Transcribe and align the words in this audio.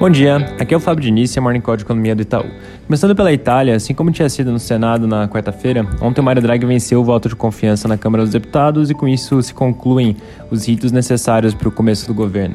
Bom 0.00 0.08
dia, 0.08 0.36
aqui 0.60 0.72
é 0.72 0.76
o 0.76 0.80
Fábio 0.80 1.02
Diniz, 1.02 1.36
é 1.36 1.40
Morning 1.40 1.60
Call 1.60 1.76
de 1.76 1.82
Economia 1.82 2.14
do 2.14 2.22
Itaú. 2.22 2.44
Começando 2.86 3.16
pela 3.16 3.32
Itália, 3.32 3.74
assim 3.74 3.92
como 3.92 4.12
tinha 4.12 4.28
sido 4.28 4.52
no 4.52 4.58
Senado 4.60 5.08
na 5.08 5.26
quarta-feira, 5.26 5.84
ontem 6.00 6.20
o 6.20 6.24
Mário 6.24 6.40
Draghi 6.40 6.64
venceu 6.64 7.00
o 7.00 7.04
voto 7.04 7.28
de 7.28 7.34
confiança 7.34 7.88
na 7.88 7.98
Câmara 7.98 8.22
dos 8.22 8.32
Deputados 8.32 8.90
e 8.90 8.94
com 8.94 9.08
isso 9.08 9.42
se 9.42 9.52
concluem 9.52 10.16
os 10.52 10.68
ritos 10.68 10.92
necessários 10.92 11.52
para 11.52 11.68
o 11.68 11.72
começo 11.72 12.06
do 12.06 12.14
governo. 12.14 12.54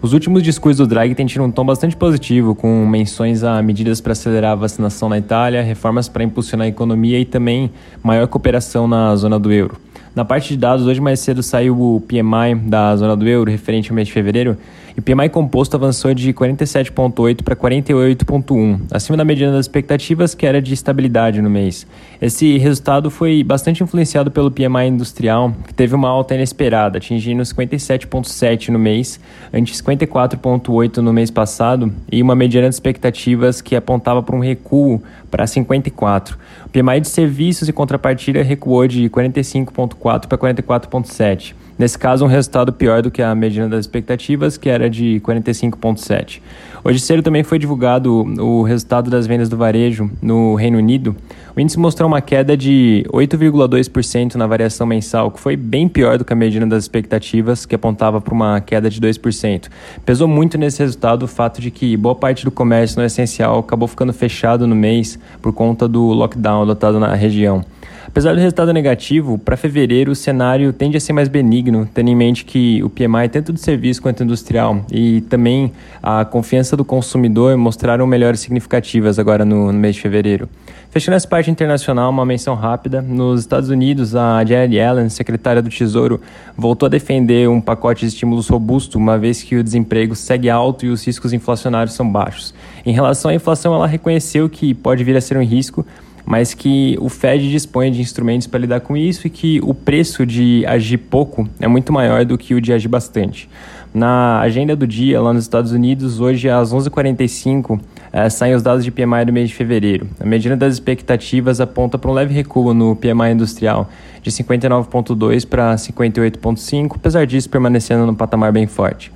Os 0.00 0.12
últimos 0.12 0.40
discursos 0.40 0.78
do 0.78 0.86
Draghi 0.86 1.16
têm 1.16 1.26
tido 1.26 1.42
um 1.42 1.50
tom 1.50 1.66
bastante 1.66 1.96
positivo, 1.96 2.54
com 2.54 2.86
menções 2.86 3.42
a 3.42 3.60
medidas 3.60 4.00
para 4.00 4.12
acelerar 4.12 4.52
a 4.52 4.54
vacinação 4.54 5.08
na 5.08 5.18
Itália, 5.18 5.64
reformas 5.64 6.08
para 6.08 6.22
impulsionar 6.22 6.66
a 6.66 6.68
economia 6.68 7.18
e 7.18 7.24
também 7.24 7.72
maior 8.04 8.28
cooperação 8.28 8.86
na 8.86 9.16
zona 9.16 9.36
do 9.36 9.52
euro. 9.52 9.76
Na 10.14 10.24
parte 10.24 10.50
de 10.50 10.56
dados, 10.56 10.86
hoje 10.86 11.00
mais 11.00 11.18
cedo 11.18 11.42
saiu 11.42 11.76
o 11.76 12.00
PMI 12.00 12.54
da 12.66 12.94
zona 12.94 13.16
do 13.16 13.26
euro, 13.26 13.50
referente 13.50 13.90
ao 13.90 13.96
mês 13.96 14.06
de 14.06 14.14
fevereiro, 14.14 14.56
e 14.96 15.00
o 15.00 15.02
PMI 15.02 15.28
composto 15.28 15.76
avançou 15.76 16.14
de 16.14 16.32
47,8 16.32 17.42
para 17.42 17.56
48,1, 17.56 18.80
acima 18.92 19.16
da 19.16 19.24
mediana 19.24 19.56
das 19.56 19.66
expectativas, 19.66 20.34
que 20.34 20.46
era 20.46 20.62
de 20.62 20.72
estabilidade 20.72 21.42
no 21.42 21.50
mês. 21.50 21.84
Esse 22.22 22.56
resultado 22.58 23.10
foi 23.10 23.42
bastante 23.42 23.82
influenciado 23.82 24.30
pelo 24.30 24.52
PMI 24.52 24.86
industrial, 24.88 25.52
que 25.66 25.74
teve 25.74 25.96
uma 25.96 26.08
alta 26.08 26.36
inesperada, 26.36 26.98
atingindo 26.98 27.42
57,7 27.42 28.68
no 28.68 28.78
mês, 28.78 29.18
antes 29.52 29.82
54,8 29.82 30.98
no 30.98 31.12
mês 31.12 31.30
passado, 31.30 31.92
e 32.10 32.22
uma 32.22 32.36
mediana 32.36 32.68
de 32.68 32.74
expectativas 32.74 33.60
que 33.60 33.74
apontava 33.74 34.22
para 34.22 34.36
um 34.36 34.40
recuo 34.40 35.02
para 35.28 35.44
54. 35.44 36.38
O 36.66 36.68
PMI 36.68 37.00
de 37.00 37.08
serviços 37.08 37.68
e 37.68 37.72
contrapartida 37.72 38.42
recuou 38.42 38.86
de 38.86 39.10
45,4 39.10 40.28
para 40.28 40.38
44,7. 40.38 41.54
Nesse 41.76 41.98
caso, 41.98 42.24
um 42.24 42.28
resultado 42.28 42.72
pior 42.72 43.02
do 43.02 43.10
que 43.10 43.20
a 43.20 43.34
mediana 43.34 43.70
das 43.70 43.80
expectativas, 43.80 44.56
que 44.56 44.68
era 44.68 44.83
de 44.88 45.20
45,7. 45.24 46.40
Hoje 46.86 46.98
cedo 46.98 47.22
também 47.22 47.42
foi 47.42 47.58
divulgado 47.58 48.12
o 48.12 48.62
resultado 48.62 49.10
das 49.10 49.26
vendas 49.26 49.48
do 49.48 49.56
varejo 49.56 50.10
no 50.20 50.54
Reino 50.54 50.76
Unido. 50.76 51.16
O 51.56 51.60
índice 51.60 51.78
mostrou 51.78 52.06
uma 52.06 52.20
queda 52.20 52.56
de 52.56 53.06
8,2% 53.10 54.34
na 54.34 54.46
variação 54.46 54.86
mensal, 54.86 55.30
que 55.30 55.40
foi 55.40 55.56
bem 55.56 55.88
pior 55.88 56.18
do 56.18 56.24
que 56.24 56.32
a 56.32 56.36
mediana 56.36 56.66
das 56.66 56.84
expectativas, 56.84 57.64
que 57.64 57.74
apontava 57.74 58.20
para 58.20 58.34
uma 58.34 58.60
queda 58.60 58.90
de 58.90 59.00
2%. 59.00 59.68
Pesou 60.04 60.28
muito 60.28 60.58
nesse 60.58 60.80
resultado 60.80 61.22
o 61.22 61.28
fato 61.28 61.60
de 61.60 61.70
que 61.70 61.96
boa 61.96 62.14
parte 62.14 62.44
do 62.44 62.50
comércio 62.50 62.98
no 62.98 63.06
essencial 63.06 63.60
acabou 63.60 63.88
ficando 63.88 64.12
fechado 64.12 64.66
no 64.66 64.74
mês 64.74 65.18
por 65.40 65.52
conta 65.52 65.88
do 65.88 66.12
lockdown 66.12 66.62
adotado 66.62 67.00
na 67.00 67.14
região. 67.14 67.64
Apesar 68.06 68.34
do 68.34 68.40
resultado 68.40 68.72
negativo, 68.72 69.38
para 69.38 69.56
fevereiro 69.56 70.12
o 70.12 70.14
cenário 70.14 70.72
tende 70.72 70.96
a 70.96 71.00
ser 71.00 71.12
mais 71.12 71.28
benigno, 71.28 71.88
tendo 71.92 72.08
em 72.08 72.16
mente 72.16 72.44
que 72.44 72.82
o 72.82 72.90
PMI, 72.90 73.28
tanto 73.30 73.52
do 73.52 73.58
serviço 73.58 74.02
quanto 74.02 74.22
industrial, 74.22 74.84
e 74.90 75.22
também 75.22 75.72
a 76.02 76.24
confiança 76.24 76.76
do 76.76 76.84
consumidor 76.84 77.56
mostraram 77.56 78.06
melhores 78.06 78.40
significativas 78.40 79.18
agora 79.18 79.44
no, 79.44 79.72
no 79.72 79.78
mês 79.78 79.96
de 79.96 80.02
fevereiro. 80.02 80.48
Fechando 80.90 81.16
essa 81.16 81.26
parte 81.26 81.50
internacional, 81.50 82.08
uma 82.08 82.24
menção 82.24 82.54
rápida. 82.54 83.02
Nos 83.02 83.40
Estados 83.40 83.68
Unidos, 83.68 84.14
a 84.14 84.44
Janet 84.44 84.76
Yellen, 84.76 85.08
secretária 85.08 85.60
do 85.60 85.68
Tesouro, 85.68 86.20
voltou 86.56 86.86
a 86.86 86.88
defender 86.88 87.48
um 87.48 87.60
pacote 87.60 88.02
de 88.02 88.12
estímulos 88.12 88.46
robusto, 88.46 88.96
uma 88.96 89.18
vez 89.18 89.42
que 89.42 89.56
o 89.56 89.64
desemprego 89.64 90.14
segue 90.14 90.48
alto 90.48 90.86
e 90.86 90.90
os 90.90 91.04
riscos 91.04 91.32
inflacionários 91.32 91.96
são 91.96 92.08
baixos. 92.08 92.54
Em 92.86 92.92
relação 92.92 93.32
à 93.32 93.34
inflação, 93.34 93.74
ela 93.74 93.88
reconheceu 93.88 94.48
que 94.48 94.72
pode 94.72 95.02
vir 95.02 95.16
a 95.16 95.20
ser 95.20 95.36
um 95.36 95.42
risco, 95.42 95.84
mas 96.24 96.54
que 96.54 96.96
o 97.00 97.08
Fed 97.08 97.50
dispõe 97.50 97.90
de 97.90 98.00
instrumentos 98.00 98.46
para 98.46 98.60
lidar 98.60 98.80
com 98.80 98.96
isso 98.96 99.26
e 99.26 99.30
que 99.30 99.60
o 99.62 99.74
preço 99.74 100.24
de 100.24 100.64
agir 100.66 100.98
pouco 100.98 101.48
é 101.60 101.68
muito 101.68 101.92
maior 101.92 102.24
do 102.24 102.38
que 102.38 102.54
o 102.54 102.60
de 102.60 102.72
agir 102.72 102.88
bastante. 102.88 103.48
Na 103.94 104.40
agenda 104.40 104.74
do 104.74 104.88
dia, 104.88 105.20
lá 105.20 105.32
nos 105.32 105.44
Estados 105.44 105.70
Unidos, 105.70 106.18
hoje 106.18 106.50
às 106.50 106.74
11h45, 106.74 107.80
é, 108.12 108.28
saem 108.28 108.52
os 108.52 108.62
dados 108.62 108.84
de 108.84 108.90
PMI 108.90 109.24
do 109.24 109.32
mês 109.32 109.48
de 109.48 109.54
fevereiro. 109.54 110.08
A 110.18 110.26
medida 110.26 110.56
das 110.56 110.74
expectativas 110.74 111.60
aponta 111.60 111.96
para 111.96 112.10
um 112.10 112.14
leve 112.14 112.34
recuo 112.34 112.74
no 112.74 112.96
PMI 112.96 113.32
industrial, 113.32 113.88
de 114.20 114.32
59,2 114.32 115.46
para 115.46 115.76
58,5, 115.76 116.96
apesar 116.96 117.24
disso 117.24 117.48
permanecendo 117.48 118.04
no 118.04 118.16
patamar 118.16 118.50
bem 118.50 118.66
forte. 118.66 119.12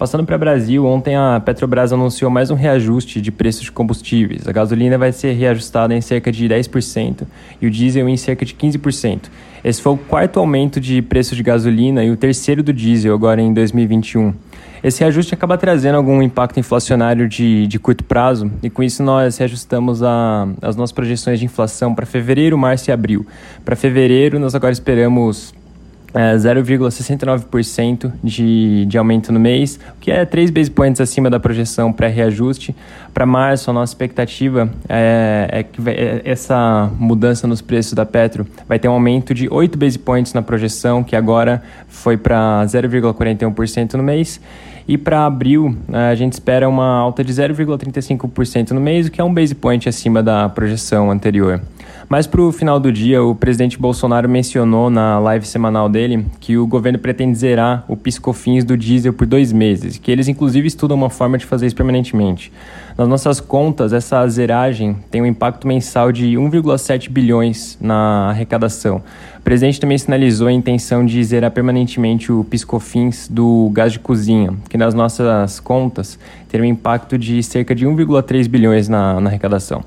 Passando 0.00 0.24
para 0.24 0.34
o 0.34 0.38
Brasil, 0.38 0.86
ontem 0.86 1.14
a 1.14 1.42
Petrobras 1.44 1.92
anunciou 1.92 2.30
mais 2.30 2.50
um 2.50 2.54
reajuste 2.54 3.20
de 3.20 3.30
preços 3.30 3.64
de 3.64 3.70
combustíveis. 3.70 4.48
A 4.48 4.50
gasolina 4.50 4.96
vai 4.96 5.12
ser 5.12 5.32
reajustada 5.32 5.94
em 5.94 6.00
cerca 6.00 6.32
de 6.32 6.48
10% 6.48 7.24
e 7.60 7.66
o 7.66 7.70
diesel 7.70 8.08
em 8.08 8.16
cerca 8.16 8.42
de 8.46 8.54
15%. 8.54 9.24
Esse 9.62 9.82
foi 9.82 9.92
o 9.92 9.98
quarto 9.98 10.40
aumento 10.40 10.80
de 10.80 11.02
preço 11.02 11.36
de 11.36 11.42
gasolina 11.42 12.02
e 12.02 12.10
o 12.10 12.16
terceiro 12.16 12.62
do 12.62 12.72
diesel 12.72 13.14
agora 13.14 13.42
em 13.42 13.52
2021. 13.52 14.32
Esse 14.82 15.00
reajuste 15.00 15.34
acaba 15.34 15.58
trazendo 15.58 15.96
algum 15.96 16.22
impacto 16.22 16.58
inflacionário 16.58 17.28
de, 17.28 17.66
de 17.66 17.78
curto 17.78 18.02
prazo 18.02 18.50
e 18.62 18.70
com 18.70 18.82
isso 18.82 19.02
nós 19.02 19.36
reajustamos 19.36 20.02
a, 20.02 20.48
as 20.62 20.76
nossas 20.76 20.92
projeções 20.92 21.38
de 21.38 21.44
inflação 21.44 21.94
para 21.94 22.06
fevereiro, 22.06 22.56
março 22.56 22.88
e 22.88 22.92
abril. 22.92 23.26
Para 23.66 23.76
fevereiro, 23.76 24.38
nós 24.38 24.54
agora 24.54 24.72
esperamos 24.72 25.52
é, 26.14 26.34
0,69% 26.34 28.12
de, 28.22 28.84
de 28.86 28.98
aumento 28.98 29.32
no 29.32 29.40
mês, 29.40 29.78
o 29.96 30.00
que 30.00 30.10
é 30.10 30.24
3 30.24 30.50
base 30.50 30.70
points 30.70 31.00
acima 31.00 31.30
da 31.30 31.38
projeção 31.38 31.92
pré-reajuste. 31.92 32.74
Para 33.12 33.26
março, 33.26 33.70
a 33.70 33.72
nossa 33.72 33.92
expectativa 33.92 34.70
é, 34.88 35.48
é 35.50 35.62
que 35.62 35.80
vai, 35.80 35.94
é, 35.94 36.22
essa 36.24 36.90
mudança 36.98 37.46
nos 37.46 37.60
preços 37.60 37.92
da 37.92 38.04
Petro 38.06 38.46
vai 38.68 38.78
ter 38.78 38.88
um 38.88 38.92
aumento 38.92 39.34
de 39.34 39.48
8 39.50 39.78
base 39.78 39.98
points 39.98 40.32
na 40.32 40.42
projeção, 40.42 41.02
que 41.02 41.16
agora 41.16 41.62
foi 41.88 42.16
para 42.16 42.64
0,41% 42.64 43.94
no 43.94 44.02
mês. 44.02 44.40
E 44.88 44.98
para 44.98 45.24
abril, 45.24 45.76
a 45.92 46.14
gente 46.16 46.32
espera 46.32 46.68
uma 46.68 46.98
alta 46.98 47.22
de 47.22 47.32
0,35% 47.32 48.72
no 48.72 48.80
mês, 48.80 49.06
o 49.06 49.10
que 49.10 49.20
é 49.20 49.24
um 49.24 49.32
base 49.32 49.54
point 49.54 49.88
acima 49.88 50.22
da 50.22 50.48
projeção 50.48 51.10
anterior. 51.10 51.60
Mas 52.10 52.26
para 52.26 52.42
o 52.42 52.50
final 52.50 52.80
do 52.80 52.90
dia, 52.90 53.22
o 53.22 53.36
presidente 53.36 53.78
Bolsonaro 53.78 54.28
mencionou 54.28 54.90
na 54.90 55.20
live 55.20 55.46
semanal 55.46 55.88
dele 55.88 56.26
que 56.40 56.58
o 56.58 56.66
governo 56.66 56.98
pretende 56.98 57.38
zerar 57.38 57.84
o 57.86 57.96
piscofins 57.96 58.64
do 58.64 58.76
diesel 58.76 59.12
por 59.12 59.28
dois 59.28 59.52
meses, 59.52 59.96
que 59.96 60.10
eles 60.10 60.26
inclusive 60.26 60.66
estudam 60.66 60.96
uma 60.96 61.08
forma 61.08 61.38
de 61.38 61.46
fazer 61.46 61.68
isso 61.68 61.76
permanentemente. 61.76 62.52
Nas 62.98 63.06
nossas 63.06 63.38
contas, 63.38 63.92
essa 63.92 64.26
zeragem 64.26 64.96
tem 65.08 65.22
um 65.22 65.26
impacto 65.26 65.68
mensal 65.68 66.10
de 66.10 66.32
1,7 66.32 67.08
bilhões 67.08 67.78
na 67.80 68.30
arrecadação. 68.30 69.00
O 69.38 69.42
presidente 69.42 69.78
também 69.78 69.96
sinalizou 69.96 70.48
a 70.48 70.52
intenção 70.52 71.06
de 71.06 71.22
zerar 71.22 71.52
permanentemente 71.52 72.32
o 72.32 72.42
piscofins 72.42 73.28
do 73.28 73.70
gás 73.72 73.92
de 73.92 74.00
cozinha, 74.00 74.52
que 74.68 74.76
nas 74.76 74.94
nossas 74.94 75.60
contas 75.60 76.18
terá 76.48 76.64
um 76.64 76.66
impacto 76.66 77.16
de 77.16 77.40
cerca 77.40 77.72
de 77.72 77.86
1,3 77.86 78.48
bilhões 78.48 78.88
na, 78.88 79.20
na 79.20 79.30
arrecadação. 79.30 79.84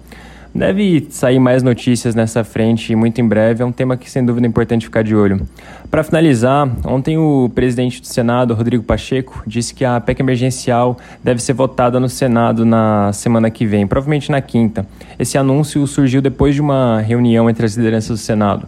Deve 0.56 1.08
sair 1.10 1.40
mais 1.40 1.64
notícias 1.64 2.14
nessa 2.14 2.44
frente 2.44 2.96
muito 2.96 3.20
em 3.20 3.28
breve, 3.28 3.64
é 3.64 3.66
um 3.66 3.72
tema 3.72 3.98
que 3.98 4.10
sem 4.10 4.24
dúvida 4.24 4.46
é 4.46 4.50
importante 4.50 4.86
ficar 4.86 5.04
de 5.04 5.16
olho. 5.16 5.42
Para 5.90 6.04
finalizar, 6.04 6.70
ontem 6.86 7.18
o 7.18 7.50
presidente 7.56 8.00
do 8.00 8.06
Senado, 8.06 8.54
Rodrigo 8.54 8.84
Pacheco, 8.84 9.42
disse 9.48 9.74
que 9.74 9.84
a 9.84 10.00
PEC 10.00 10.20
emergencial 10.20 10.96
deve 11.24 11.42
ser 11.42 11.54
votada 11.54 12.00
no 12.00 12.08
Senado 12.08 12.66
na 12.66 13.12
semana 13.14 13.50
que 13.50 13.66
vem, 13.66 13.88
provavelmente 13.88 14.30
na 14.30 14.42
quinta. 14.42 14.86
Esse 15.18 15.40
anúncio 15.40 15.88
surgiu 15.88 16.22
depois 16.22 16.54
de 16.54 16.62
uma 16.62 17.00
reunião 17.02 17.50
entre 17.50 17.66
as 17.66 17.76
lideranças 17.76 18.20
do 18.20 18.24
Senado. 18.24 18.68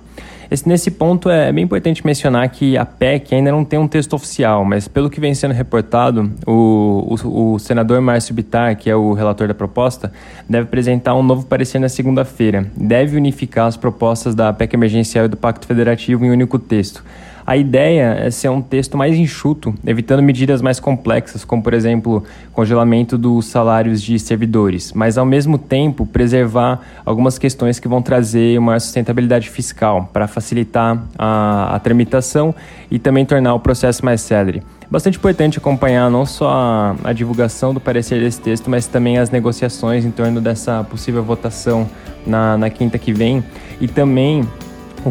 Esse, 0.50 0.68
nesse 0.68 0.92
ponto 0.92 1.30
é 1.30 1.52
bem 1.52 1.64
importante 1.64 2.06
mencionar 2.06 2.48
que 2.50 2.78
a 2.78 2.86
PEC 2.86 3.36
ainda 3.36 3.52
não 3.52 3.66
tem 3.66 3.80
um 3.80 3.88
texto 3.88 4.14
oficial, 4.14 4.64
mas 4.64 4.88
pelo 4.88 5.10
que 5.10 5.20
vem 5.20 5.34
sendo 5.34 5.54
reportado, 5.54 6.32
o, 6.46 7.18
o, 7.24 7.54
o 7.54 7.60
senador 7.60 8.00
Márcio 8.02 8.34
Bittar, 8.34 8.76
que 8.78 8.90
é 8.90 8.96
o 8.96 9.14
relator 9.14 9.48
da 9.48 9.54
proposta, 9.54 10.12
deve 10.48 10.66
apresentar 10.66 11.16
um 11.16 11.24
novo 11.24 11.46
parecer 11.46 11.80
na 11.80 11.90
segunda-feira. 11.90 12.66
Deve 12.76 13.18
unificar 13.18 13.68
as 13.68 13.78
propostas 13.78 14.36
da 14.36 14.54
PEC 14.54 14.74
emergencial 14.76 15.26
e 15.26 15.28
do 15.28 15.38
Pacto 15.38 15.66
Federativo 15.66 16.26
em 16.26 16.30
um 16.30 16.34
único 16.34 16.60
texto. 16.60 17.04
A 17.48 17.56
ideia 17.56 18.16
é 18.20 18.32
ser 18.32 18.50
um 18.50 18.60
texto 18.60 18.98
mais 18.98 19.16
enxuto, 19.16 19.72
evitando 19.86 20.24
medidas 20.24 20.64
mais 20.64 20.80
complexas, 20.80 21.46
como, 21.46 21.62
por 21.62 21.76
exemplo, 21.76 22.24
congelamento 22.52 23.20
dos 23.20 23.46
salários 23.46 24.02
de 24.02 24.18
servidores, 24.18 24.92
mas 24.94 25.16
ao 25.16 25.26
mesmo 25.28 25.60
tempo 25.60 26.08
preservar 26.08 26.82
algumas 27.06 27.38
questões 27.38 27.80
que 27.80 27.88
vão 27.88 28.02
trazer 28.02 28.58
uma 28.58 28.80
sustentabilidade 28.80 29.48
fiscal 29.48 30.10
para 30.12 30.28
facilitar 30.28 31.04
a, 31.20 31.76
a 31.76 31.80
tramitação 31.80 32.56
e 32.90 32.98
também 32.98 33.24
tornar 33.24 33.54
o 33.54 33.60
processo 33.60 34.04
mais 34.04 34.22
célere. 34.22 34.64
Bastante 34.90 35.18
importante 35.20 35.60
acompanhar 35.60 36.10
não 36.10 36.26
só 36.26 36.50
a, 36.50 36.96
a, 37.04 37.14
divulgação 37.14 37.76
do 37.76 37.80
parecer 37.80 38.20
desse 38.20 38.42
texto, 38.42 38.72
mas 38.72 38.88
também 38.88 39.20
as 39.20 39.30
negociações 39.30 40.04
em 40.04 40.12
torno 40.12 40.42
dessa 40.42 40.84
possível 40.84 41.24
votação 41.24 41.88
na, 42.26 42.58
na 42.58 42.70
quinta 42.72 42.98
que 42.98 43.14
vem 43.14 43.44
e 43.80 43.88
também 43.88 44.44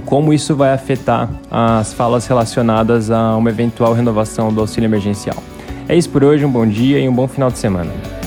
como 0.01 0.33
isso 0.33 0.55
vai 0.55 0.73
afetar 0.73 1.29
as 1.51 1.93
falas 1.93 2.27
relacionadas 2.27 3.11
a 3.11 3.37
uma 3.37 3.51
eventual 3.51 3.93
renovação 3.93 4.53
do 4.53 4.61
auxílio 4.61 4.87
emergencial. 4.87 5.37
É 5.89 5.97
isso 5.97 6.11
por 6.11 6.25
hoje, 6.25 6.45
um 6.45 6.51
bom 6.51 6.67
dia 6.67 6.99
e 6.99 7.09
um 7.09 7.15
bom 7.15 7.29
final 7.29 7.51
de 7.51 7.59
semana. 7.59 8.24